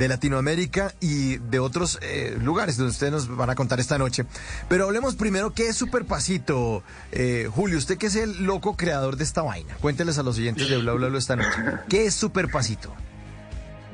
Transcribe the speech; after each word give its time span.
de 0.00 0.08
Latinoamérica 0.08 0.92
y 1.00 1.36
de 1.36 1.60
otros 1.60 2.00
eh, 2.02 2.36
lugares 2.42 2.76
donde 2.76 2.90
ustedes 2.90 3.12
nos 3.12 3.36
van 3.36 3.50
a 3.50 3.54
contar 3.54 3.78
esta 3.78 3.98
noche. 3.98 4.24
Pero 4.68 4.86
hablemos 4.86 5.14
primero, 5.14 5.54
¿qué 5.54 5.68
es 5.68 5.76
Superpasito? 5.76 6.82
Eh, 7.12 7.48
Julio, 7.48 7.78
usted 7.78 7.98
que 7.98 8.06
es 8.06 8.16
el 8.16 8.44
loco 8.44 8.76
creador 8.76 9.16
de 9.16 9.24
esta 9.24 9.42
vaina, 9.42 9.76
cuénteles 9.80 10.18
a 10.18 10.24
los 10.24 10.38
oyentes 10.38 10.68
de 10.68 10.78
Bla 10.78 10.94
Bla 10.94 11.08
Bla 11.08 11.18
esta 11.18 11.36
noche. 11.36 11.58
¿Qué 11.88 12.06
es 12.06 12.14
Superpasito? 12.14 12.92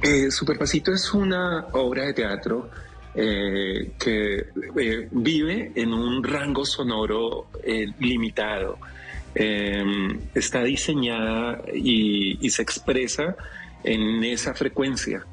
Eh, 0.03 0.29
es 0.29 1.15
una 1.15 1.67
obra 1.73 2.04
de 2.04 2.13
teatro 2.13 2.71
eh, 3.15 3.93
que 3.99 4.47
eh, 4.79 5.09
vive 5.11 5.73
en 5.75 5.93
un 5.93 6.23
rango 6.23 6.65
sonoro 6.65 7.49
limitado. 7.99 8.79
está 9.35 10.63
diseñada 10.63 11.63
y, 11.75 12.49
se 12.49 12.63
expresa 12.63 13.37
en 13.85 14.25
esa 14.25 14.54
frecuencia. 14.54 15.27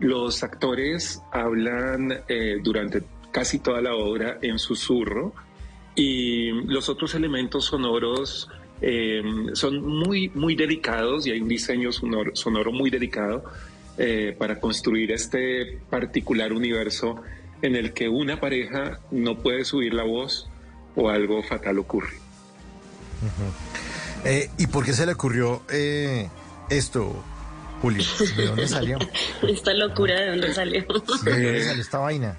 Los 0.00 0.42
actores 0.42 1.22
hablan 1.30 2.22
durante 2.62 3.02
casi 3.30 3.58
toda 3.58 3.80
la 3.80 3.94
obra 3.94 4.38
en 4.42 4.58
susurro 4.58 5.32
y 5.94 6.50
los 6.66 6.88
otros 6.88 7.14
elementos 7.14 7.66
sonoros 7.66 8.48
son 9.52 9.86
muy, 9.86 10.30
muy 10.30 10.56
delicados 10.56 11.26
y 11.26 11.32
hay 11.32 11.40
un 11.40 11.48
diseño 11.48 11.92
sonoro, 11.92 12.34
sonoro 12.34 12.72
muy 12.72 12.88
delicado 12.88 13.44
eh, 14.02 14.34
para 14.38 14.58
construir 14.58 15.12
este 15.12 15.78
particular 15.90 16.54
universo 16.54 17.16
en 17.60 17.76
el 17.76 17.92
que 17.92 18.08
una 18.08 18.40
pareja 18.40 18.98
no 19.10 19.36
puede 19.36 19.62
subir 19.66 19.92
la 19.92 20.04
voz 20.04 20.48
o 20.96 21.10
algo 21.10 21.42
fatal 21.42 21.78
ocurre. 21.78 22.14
eh, 24.24 24.48
¿Y 24.56 24.68
por 24.68 24.86
qué 24.86 24.94
se 24.94 25.04
le 25.04 25.12
ocurrió 25.12 25.60
eh, 25.70 26.30
esto, 26.70 27.22
Julio? 27.80 28.04
¿De 28.36 28.46
dónde 28.46 28.68
salió? 28.76 28.98
Esta 29.48 29.72
locura, 29.74 30.14
¿de 30.20 30.28
dónde 30.30 30.54
salió? 30.54 30.80
¿De 30.82 30.86
dónde 31.32 31.64
salió 31.64 31.82
esta 31.82 31.98
vaina? 31.98 32.36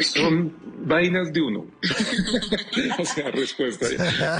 Son 0.00 0.56
vainas 0.86 1.30
de 1.34 1.42
uno. 1.42 1.66
o 2.98 3.04
sea, 3.04 3.30
respuesta 3.30 3.86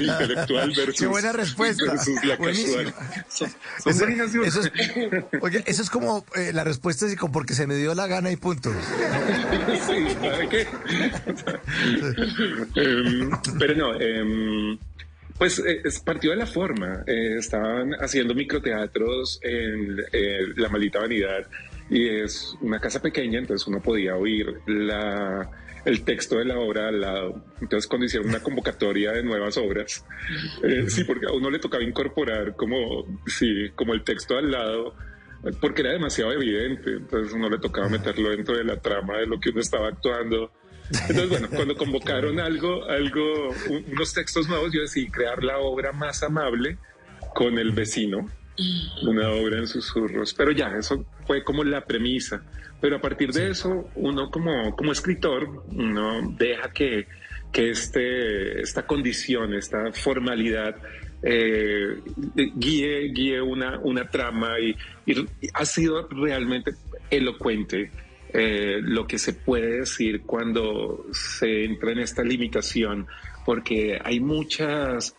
intelectual 0.00 0.72
versus, 0.74 0.98
Qué 0.98 1.06
buena 1.06 1.30
respuesta. 1.32 1.92
versus 1.92 2.24
la 2.24 2.38
casual. 2.38 2.94
Son, 3.28 3.50
son 3.82 3.92
Eso, 3.92 4.04
vainas 4.06 4.32
de 4.32 4.38
uno. 4.38 4.48
eso 4.48 4.60
es, 4.62 4.72
oye, 5.42 5.62
eso 5.66 5.82
es 5.82 5.90
como 5.90 6.24
eh, 6.36 6.52
la 6.54 6.64
respuesta 6.64 7.04
es 7.04 7.16
como 7.16 7.32
porque 7.34 7.52
se 7.52 7.66
me 7.66 7.74
dio 7.76 7.94
la 7.94 8.06
gana 8.06 8.30
y 8.30 8.36
punto. 8.36 8.72
Sí, 8.72 10.06
¿sabe 10.22 10.48
qué? 10.48 10.66
Em, 12.76 13.30
pero 13.58 13.74
no, 13.76 14.00
em, 14.00 14.78
pues 15.38 15.58
eh, 15.58 15.82
partió 16.04 16.30
de 16.30 16.36
la 16.36 16.46
forma. 16.46 17.04
Eh, 17.06 17.36
estaban 17.38 17.92
haciendo 17.94 18.34
microteatros 18.34 19.40
en 19.42 19.98
eh, 20.12 20.40
La 20.56 20.68
Maldita 20.68 21.00
Vanidad 21.00 21.46
y 21.90 22.08
es 22.08 22.56
una 22.60 22.80
casa 22.80 23.02
pequeña, 23.02 23.38
entonces 23.38 23.66
uno 23.66 23.80
podía 23.80 24.16
oír 24.16 24.54
la, 24.66 25.50
el 25.84 26.04
texto 26.04 26.38
de 26.38 26.44
la 26.44 26.58
obra 26.58 26.88
al 26.88 27.00
lado. 27.00 27.44
Entonces 27.60 27.86
cuando 27.88 28.06
hicieron 28.06 28.28
una 28.28 28.42
convocatoria 28.42 29.12
de 29.12 29.22
nuevas 29.22 29.56
obras, 29.58 30.04
eh, 30.62 30.84
sí, 30.88 31.04
porque 31.04 31.26
a 31.26 31.32
uno 31.32 31.50
le 31.50 31.58
tocaba 31.58 31.82
incorporar 31.82 32.54
como, 32.56 33.04
sí, 33.26 33.70
como 33.74 33.94
el 33.94 34.02
texto 34.04 34.38
al 34.38 34.50
lado 34.50 34.94
porque 35.60 35.82
era 35.82 35.90
demasiado 35.90 36.32
evidente, 36.32 36.92
entonces 36.92 37.32
uno 37.32 37.50
le 37.50 37.58
tocaba 37.58 37.88
meterlo 37.88 38.30
dentro 38.30 38.56
de 38.56 38.64
la 38.64 38.80
trama 38.80 39.18
de 39.18 39.26
lo 39.26 39.40
que 39.40 39.50
uno 39.50 39.60
estaba 39.60 39.88
actuando. 39.88 40.52
Entonces, 41.08 41.28
bueno, 41.28 41.48
cuando 41.50 41.76
convocaron 41.76 42.38
algo, 42.40 42.84
algo, 42.84 43.48
un- 43.70 43.84
unos 43.92 44.12
textos 44.12 44.48
nuevos, 44.48 44.72
yo 44.72 44.80
decidí 44.82 45.08
crear 45.08 45.42
la 45.42 45.58
obra 45.58 45.92
más 45.92 46.22
amable 46.22 46.76
con 47.34 47.58
el 47.58 47.70
vecino, 47.72 48.28
una 49.02 49.30
obra 49.30 49.58
en 49.58 49.66
susurros. 49.66 50.34
Pero 50.34 50.52
ya, 50.52 50.74
eso 50.78 51.04
fue 51.26 51.42
como 51.42 51.64
la 51.64 51.84
premisa. 51.84 52.42
Pero 52.80 52.96
a 52.96 53.00
partir 53.00 53.32
de 53.32 53.50
eso, 53.50 53.88
uno 53.94 54.30
como, 54.30 54.74
como 54.76 54.92
escritor, 54.92 55.64
uno 55.68 56.34
deja 56.36 56.70
que, 56.72 57.06
que 57.52 57.70
este, 57.70 58.60
esta 58.60 58.86
condición, 58.86 59.54
esta 59.54 59.92
formalidad, 59.92 60.76
eh, 61.22 62.00
guíe, 62.56 63.12
guíe 63.12 63.40
una, 63.40 63.78
una 63.78 64.08
trama 64.08 64.58
y, 64.58 64.76
y 65.06 65.14
ha 65.54 65.64
sido 65.64 66.08
realmente 66.08 66.72
elocuente 67.10 67.92
eh, 68.32 68.80
lo 68.82 69.06
que 69.06 69.18
se 69.18 69.32
puede 69.32 69.80
decir 69.80 70.22
cuando 70.22 71.06
se 71.12 71.64
entra 71.64 71.92
en 71.92 71.98
esta 71.98 72.22
limitación, 72.22 73.06
porque 73.44 73.98
hay 74.02 74.20
muchas, 74.20 75.14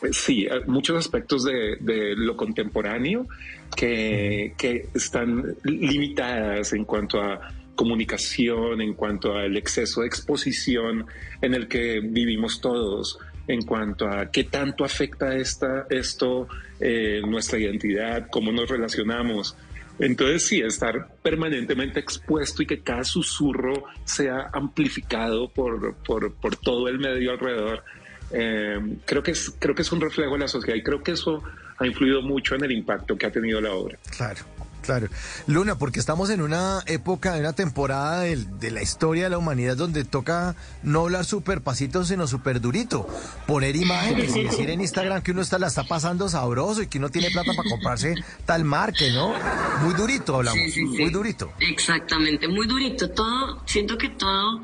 pues 0.00 0.16
sí, 0.16 0.46
eh, 0.46 0.60
muchos 0.66 0.96
aspectos 0.96 1.44
de, 1.44 1.76
de 1.80 2.14
lo 2.16 2.36
contemporáneo 2.36 3.26
que, 3.74 4.54
que 4.58 4.88
están 4.94 5.56
limitadas 5.64 6.72
en 6.72 6.84
cuanto 6.84 7.20
a 7.20 7.40
comunicación, 7.76 8.80
en 8.80 8.94
cuanto 8.94 9.34
al 9.34 9.56
exceso 9.56 10.00
de 10.00 10.08
exposición 10.08 11.06
en 11.40 11.54
el 11.54 11.68
que 11.68 12.00
vivimos 12.00 12.60
todos, 12.60 13.18
en 13.46 13.62
cuanto 13.62 14.08
a 14.08 14.30
qué 14.30 14.44
tanto 14.44 14.84
afecta 14.84 15.36
esta, 15.36 15.86
esto 15.90 16.48
eh, 16.80 17.20
nuestra 17.24 17.58
identidad, 17.58 18.28
cómo 18.30 18.50
nos 18.50 18.68
relacionamos. 18.68 19.56
Entonces 19.98 20.46
sí, 20.46 20.60
estar 20.60 21.08
permanentemente 21.22 22.00
expuesto 22.00 22.62
y 22.62 22.66
que 22.66 22.80
cada 22.80 23.04
susurro 23.04 23.84
sea 24.04 24.50
amplificado 24.52 25.48
por, 25.48 25.94
por, 25.96 26.56
todo 26.56 26.88
el 26.88 26.98
medio 26.98 27.32
alrededor, 27.32 27.82
eh, 28.30 28.78
creo, 29.04 29.22
que 29.22 29.30
es, 29.30 29.54
creo 29.58 29.74
que 29.74 29.82
es 29.82 29.92
un 29.92 30.00
reflejo 30.00 30.32
de 30.34 30.40
la 30.40 30.48
sociedad 30.48 30.76
y 30.76 30.82
creo 30.82 31.02
que 31.02 31.12
eso 31.12 31.42
ha 31.78 31.86
influido 31.86 32.22
mucho 32.22 32.54
en 32.54 32.64
el 32.64 32.72
impacto 32.72 33.16
que 33.16 33.26
ha 33.26 33.32
tenido 33.32 33.60
la 33.60 33.72
obra. 33.72 33.98
Claro, 34.16 34.42
claro. 34.86 35.08
Luna, 35.46 35.76
porque 35.76 36.00
estamos 36.00 36.30
en 36.30 36.40
una 36.40 36.82
época, 36.86 37.34
en 37.34 37.40
una 37.40 37.52
temporada 37.52 38.20
del- 38.20 38.58
de, 38.58 38.70
la 38.70 38.82
historia 38.82 39.24
de 39.24 39.30
la 39.30 39.38
humanidad 39.38 39.76
donde 39.76 40.04
toca 40.04 40.54
no 40.82 41.02
hablar 41.02 41.24
súper 41.24 41.60
pasito, 41.60 42.04
sino 42.04 42.26
súper 42.26 42.60
durito. 42.60 43.06
Poner 43.46 43.76
imágenes 43.76 44.34
y 44.34 44.44
decir 44.44 44.70
en 44.70 44.80
Instagram 44.80 45.22
que 45.22 45.32
uno 45.32 45.42
está, 45.42 45.58
la 45.58 45.66
está 45.66 45.84
pasando 45.84 46.28
sabroso 46.28 46.82
y 46.82 46.86
que 46.86 46.98
uno 46.98 47.10
tiene 47.10 47.30
plata 47.30 47.52
para 47.56 47.68
comprarse 47.68 48.14
tal 48.46 48.64
marque, 48.64 49.10
¿no? 49.12 49.34
Muy 49.82 49.94
durito 49.94 50.36
hablamos, 50.36 50.60
Sí, 50.64 50.70
sí, 50.70 50.80
sí. 50.96 51.02
muy 51.02 51.10
durito. 51.10 51.52
Exactamente, 51.60 52.48
muy 52.48 52.66
durito. 52.66 53.10
Todo, 53.10 53.62
siento 53.66 53.98
que 53.98 54.08
todo 54.10 54.62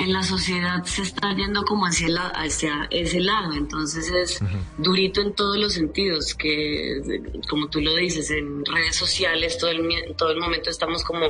en 0.00 0.12
la 0.12 0.22
sociedad 0.22 0.82
se 0.84 1.02
está 1.02 1.34
yendo 1.34 1.64
como 1.64 1.84
hacia, 1.86 2.08
la- 2.08 2.28
hacia 2.28 2.86
ese 2.90 3.20
lado. 3.20 3.52
Entonces 3.54 4.10
es 4.10 4.40
durito 4.78 5.20
en 5.20 5.34
todos 5.34 5.56
los 5.58 5.72
sentidos, 5.74 6.34
que 6.34 7.00
como 7.48 7.68
tú 7.68 7.80
lo 7.80 7.94
dices, 7.96 8.30
en 8.30 8.64
redes 8.64 8.96
sociales 8.96 9.58
todo 9.58 9.70
el, 9.70 9.86
todo 10.16 10.30
el 10.30 10.38
momento 10.40 10.70
estamos 10.70 11.04
como 11.04 11.26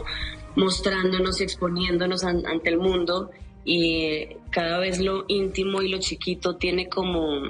mostrándonos 0.56 1.41
y 1.41 1.44
exponiéndonos 1.44 2.25
an- 2.25 2.47
ante 2.47 2.70
el 2.70 2.78
mundo 2.78 3.30
y 3.64 4.26
cada 4.50 4.78
vez 4.78 4.98
lo 5.00 5.25
íntimo 5.28 5.82
y 5.82 5.88
lo 5.88 5.98
chiquito 5.98 6.56
tiene 6.56 6.88
como 6.88 7.42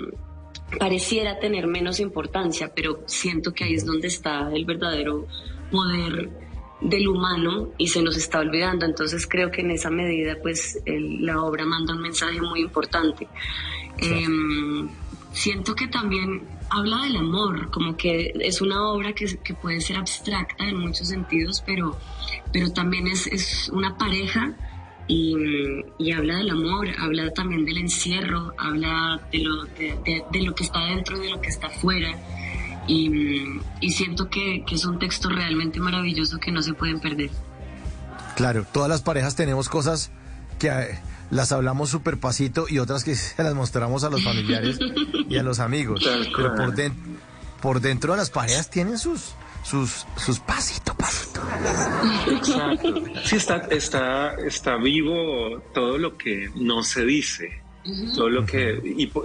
pareciera 0.78 1.38
tener 1.38 1.66
menos 1.66 1.98
importancia, 2.00 2.72
pero 2.74 3.00
siento 3.06 3.52
que 3.52 3.64
ahí 3.64 3.74
es 3.74 3.84
donde 3.84 4.08
está 4.08 4.50
el 4.54 4.64
verdadero 4.64 5.26
poder 5.70 6.30
del 6.80 7.08
humano 7.08 7.68
y 7.78 7.88
se 7.88 8.02
nos 8.02 8.16
está 8.16 8.38
olvidando. 8.40 8.86
Entonces 8.86 9.26
creo 9.26 9.50
que 9.50 9.60
en 9.60 9.70
esa 9.70 9.90
medida 9.90 10.36
pues 10.42 10.78
el- 10.86 11.24
la 11.26 11.42
obra 11.42 11.64
manda 11.66 11.94
un 11.94 12.00
mensaje 12.02 12.40
muy 12.40 12.60
importante. 12.60 13.28
Em, 13.98 14.88
siento 15.32 15.74
que 15.74 15.88
también 15.88 16.42
habla 16.70 17.02
del 17.02 17.16
amor, 17.16 17.70
como 17.70 17.96
que 17.96 18.32
es 18.40 18.60
una 18.60 18.82
obra 18.90 19.12
que, 19.12 19.26
que 19.38 19.54
puede 19.54 19.80
ser 19.80 19.96
abstracta 19.96 20.64
en 20.68 20.78
muchos 20.78 21.08
sentidos, 21.08 21.62
pero, 21.66 21.98
pero 22.52 22.72
también 22.72 23.08
es, 23.08 23.26
es 23.26 23.68
una 23.72 23.98
pareja 23.98 24.54
y, 25.06 25.34
y 25.98 26.12
habla 26.12 26.36
del 26.36 26.50
amor, 26.50 26.88
habla 26.98 27.30
también 27.32 27.64
del 27.64 27.78
encierro, 27.78 28.54
habla 28.56 29.20
de 29.32 29.38
lo, 29.40 29.64
de, 29.64 29.98
de- 30.04 30.24
de 30.30 30.42
lo 30.42 30.54
que 30.54 30.62
está 30.64 30.84
dentro 30.86 31.16
y 31.18 31.26
de 31.26 31.30
lo 31.30 31.40
que 31.40 31.48
está 31.48 31.66
afuera. 31.66 32.16
Y, 32.86 33.60
y 33.80 33.90
siento 33.92 34.28
que, 34.30 34.64
que 34.66 34.74
es 34.74 34.84
un 34.84 34.98
texto 34.98 35.28
realmente 35.28 35.78
maravilloso 35.80 36.38
que 36.38 36.50
no 36.50 36.62
se 36.62 36.72
pueden 36.74 36.98
perder. 37.00 37.30
Claro, 38.36 38.64
todas 38.72 38.88
las 38.88 39.02
parejas 39.02 39.36
tenemos 39.36 39.68
cosas 39.68 40.10
que 40.58 40.68
eh, 40.68 40.98
las 41.30 41.52
hablamos 41.52 41.90
súper 41.90 42.18
pasito 42.18 42.66
y 42.68 42.78
otras 42.78 43.04
que 43.04 43.14
se 43.16 43.42
las 43.42 43.54
mostramos 43.54 44.02
a 44.04 44.10
los 44.10 44.24
familiares 44.24 44.78
y 45.28 45.36
a 45.36 45.42
los 45.42 45.58
amigos. 45.60 46.02
Pero 46.36 46.54
por, 46.54 46.74
den- 46.74 46.94
por 47.62 47.80
dentro 47.80 48.12
de 48.12 48.18
las 48.18 48.30
parejas 48.30 48.70
tienen 48.70 48.98
sus, 48.98 49.34
sus, 49.62 50.06
sus 50.16 50.40
pasito, 50.40 50.94
pasito. 50.94 51.40
Exacto. 52.30 52.94
Sí, 53.24 53.36
está, 53.36 53.56
está, 53.70 54.34
está 54.34 54.76
vivo 54.76 55.60
todo 55.74 55.98
lo 55.98 56.16
que 56.16 56.50
no 56.56 56.82
se 56.82 57.04
dice, 57.04 57.62
todo 58.16 58.28
lo 58.30 58.44
que... 58.46 58.80
y 58.96 59.06
po- 59.06 59.24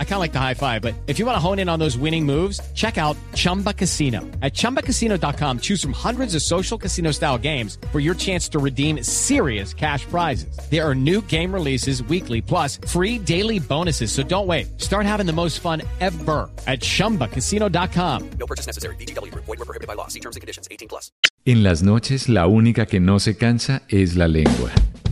I 0.00 0.04
kind 0.04 0.14
of 0.14 0.20
like 0.20 0.32
the 0.32 0.40
high 0.40 0.54
five, 0.54 0.82
but 0.82 0.94
if 1.06 1.20
you 1.20 1.26
want 1.26 1.36
to 1.36 1.40
hone 1.40 1.60
in 1.60 1.68
on 1.68 1.78
those 1.78 1.96
winning 1.96 2.26
moves, 2.26 2.60
check 2.74 2.98
out 2.98 3.16
Chumba 3.34 3.72
Casino. 3.72 4.22
At 4.42 4.52
chumbacasino.com, 4.54 5.60
choose 5.60 5.80
from 5.80 5.92
hundreds 5.92 6.34
of 6.34 6.42
social 6.42 6.76
casino 6.76 7.12
style 7.12 7.38
games 7.38 7.78
for 7.92 8.00
your 8.00 8.16
chance 8.16 8.48
to 8.48 8.58
redeem 8.58 9.04
serious 9.04 9.72
cash 9.72 10.04
prizes. 10.06 10.58
There 10.68 10.84
are 10.84 10.96
new 10.96 11.20
game 11.26 11.54
releases 11.54 12.02
weekly, 12.02 12.40
plus 12.40 12.78
free 12.88 13.20
daily 13.20 13.60
bonuses. 13.60 14.10
So 14.10 14.24
don't 14.24 14.48
wait. 14.48 14.80
Start 14.80 15.06
having 15.06 15.26
the 15.26 15.32
most 15.32 15.60
fun 15.60 15.82
ever 16.00 16.50
at 16.66 16.80
chumbacasino.com. 16.80 18.30
No 18.30 18.46
purchase 18.46 18.66
necessary. 18.66 18.96
BGW. 18.96 19.32
Void 19.32 19.46
were 19.46 19.56
prohibited 19.58 19.86
by 19.86 19.94
law. 19.94 20.08
See 20.08 20.20
terms 20.20 20.34
and 20.34 20.40
conditions. 20.40 20.66
18 20.72 20.88
plus. 20.88 21.12
En 21.46 21.62
las 21.62 21.82
noches, 21.82 22.28
la 22.28 22.46
única 22.46 22.86
que 22.86 23.00
no 23.00 23.18
se 23.20 23.36
cansa 23.36 23.82
es 23.88 24.16
la 24.16 24.26
lengua. 24.28 24.70